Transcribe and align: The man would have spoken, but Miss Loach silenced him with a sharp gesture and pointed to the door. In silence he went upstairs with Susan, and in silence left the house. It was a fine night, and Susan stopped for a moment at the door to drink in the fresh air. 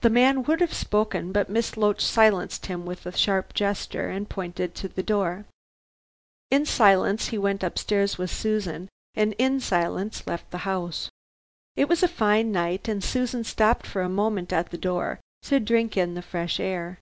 The 0.00 0.10
man 0.10 0.42
would 0.42 0.60
have 0.60 0.74
spoken, 0.74 1.30
but 1.30 1.48
Miss 1.48 1.76
Loach 1.76 2.04
silenced 2.04 2.66
him 2.66 2.84
with 2.84 3.06
a 3.06 3.16
sharp 3.16 3.54
gesture 3.54 4.10
and 4.10 4.28
pointed 4.28 4.74
to 4.74 4.88
the 4.88 5.04
door. 5.04 5.44
In 6.50 6.66
silence 6.66 7.28
he 7.28 7.38
went 7.38 7.62
upstairs 7.62 8.18
with 8.18 8.28
Susan, 8.32 8.88
and 9.14 9.34
in 9.34 9.60
silence 9.60 10.26
left 10.26 10.50
the 10.50 10.66
house. 10.66 11.12
It 11.76 11.88
was 11.88 12.02
a 12.02 12.08
fine 12.08 12.50
night, 12.50 12.88
and 12.88 13.04
Susan 13.04 13.44
stopped 13.44 13.86
for 13.86 14.02
a 14.02 14.08
moment 14.08 14.52
at 14.52 14.70
the 14.72 14.78
door 14.78 15.20
to 15.42 15.60
drink 15.60 15.96
in 15.96 16.14
the 16.14 16.22
fresh 16.22 16.58
air. 16.58 16.98